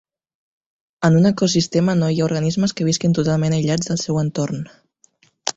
[1.09, 4.69] En un ecosistema no hi ha organismes que visquin totalment aïllats del seu entorn.